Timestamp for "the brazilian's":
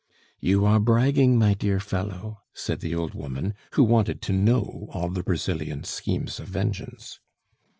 5.11-5.89